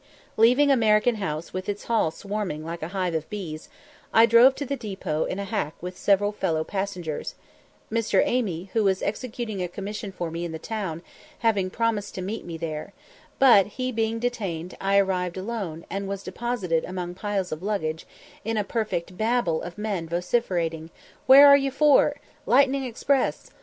Leaving 0.35 0.71
American 0.71 1.17
House 1.17 1.53
with 1.53 1.69
its 1.69 1.83
hall 1.83 2.09
swarming 2.09 2.65
like 2.65 2.81
a 2.81 2.87
hive 2.87 3.13
of 3.13 3.29
bees, 3.29 3.69
I 4.11 4.25
drove 4.25 4.55
to 4.55 4.65
the 4.65 4.75
depôt 4.75 5.27
in 5.27 5.37
a 5.37 5.43
hack 5.45 5.75
with 5.79 5.95
several 5.95 6.31
fellow 6.31 6.63
passengers, 6.63 7.35
Mr. 7.91 8.19
Amy, 8.25 8.71
who 8.73 8.83
was 8.83 9.03
executing 9.03 9.61
a 9.61 9.67
commission 9.67 10.11
for 10.11 10.31
me 10.31 10.43
in 10.43 10.53
the 10.53 10.57
town, 10.57 11.03
having 11.41 11.69
promised 11.69 12.15
to 12.15 12.23
meet 12.23 12.43
me 12.45 12.57
there, 12.57 12.93
but, 13.37 13.67
he 13.67 13.91
being 13.91 14.17
detained, 14.17 14.75
I 14.81 14.97
arrived 14.97 15.37
alone, 15.37 15.85
and 15.87 16.07
was 16.07 16.23
deposited 16.23 16.83
among 16.83 17.13
piles 17.13 17.51
of 17.51 17.61
luggage, 17.61 18.07
in 18.43 18.57
a 18.57 18.63
perfect 18.63 19.19
Babel 19.19 19.61
of 19.61 19.77
men 19.77 20.09
vociferating, 20.09 20.89
"Where 21.27 21.47
are 21.47 21.55
you 21.55 21.69
for?" 21.69 22.15
"Lightning 22.47 22.85
Express!" 22.85 23.51